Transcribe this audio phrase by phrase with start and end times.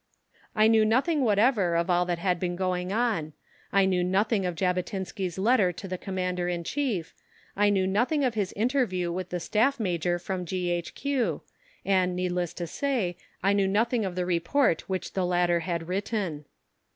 [0.55, 3.33] I knew nothing whatever of all that had been going on;
[3.71, 7.13] I knew nothing of Jabotinsky's letter to the Commander in Chief;
[7.55, 11.43] I knew nothing of his interview with the Staff Major from G.H.Q.,
[11.85, 16.45] and, needless to say, I knew nothing of the report which the latter had written.